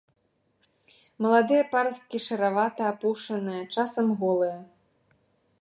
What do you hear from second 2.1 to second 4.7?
шэравата-апушаныя, часам голыя.